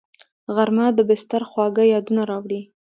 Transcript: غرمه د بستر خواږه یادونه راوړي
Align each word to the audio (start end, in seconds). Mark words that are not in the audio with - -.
غرمه 0.55 0.87
د 0.97 0.99
بستر 1.09 1.41
خواږه 1.49 1.83
یادونه 1.93 2.21
راوړي 2.31 2.61